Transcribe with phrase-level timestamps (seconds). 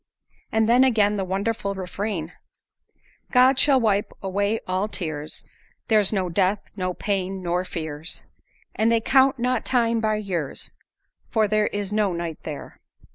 [0.51, 2.33] And then again the wonderful refrain:
[3.31, 5.45] "God shall wipe away all tears;
[5.89, 8.23] There's no death, no pain, nor fears;
[8.73, 10.71] And they count not time by years,
[11.29, 12.81] For there is no night there."